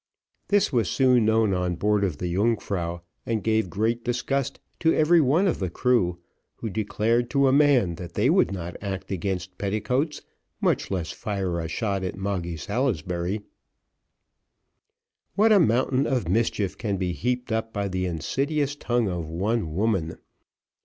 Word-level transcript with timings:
This 0.47 0.73
was 0.73 0.89
soon 0.89 1.25
known 1.25 1.53
on 1.53 1.75
board 1.75 2.03
of 2.03 2.17
the 2.17 2.25
Yungfrau, 2.27 3.01
and 3.23 3.43
gave 3.43 3.69
great 3.69 4.03
disgust 4.03 4.59
to 4.79 4.91
every 4.95 5.21
one 5.21 5.47
of 5.47 5.59
the 5.59 5.69
crew, 5.69 6.17
who 6.55 6.71
declared 6.71 7.29
to 7.29 7.47
a 7.47 7.53
man, 7.53 7.93
that 7.97 8.15
they 8.15 8.27
would 8.27 8.51
not 8.51 8.75
act 8.81 9.11
against 9.11 9.59
petticoats, 9.59 10.23
much 10.59 10.89
less 10.89 11.11
fire 11.11 11.59
a 11.59 11.67
shot 11.67 12.03
at 12.03 12.17
Moggy 12.17 12.57
Salisbury. 12.57 13.43
What 15.35 15.51
a 15.51 15.59
mountain 15.59 16.07
of 16.07 16.27
mischief 16.27 16.79
can 16.79 16.97
be 16.97 17.11
heaped 17.13 17.51
up 17.51 17.71
by 17.71 17.87
the 17.87 18.07
insidious 18.07 18.75
tongue 18.75 19.07
of 19.07 19.29
one 19.29 19.75
woman! 19.75 20.17